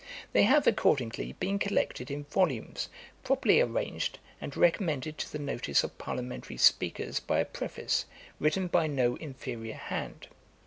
[0.33, 2.89] They have accordingly been collected in volumes,
[3.23, 8.05] properly arranged, and recommended to the notice of parliamentary speakers by a preface,
[8.39, 10.25] written by no inferior hand.